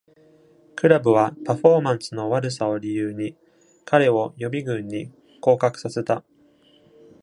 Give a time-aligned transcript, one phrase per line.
[0.75, 3.37] クラブはパフォーマンスの悪さを理由に、
[3.85, 6.23] 彼を予備軍に降格させた。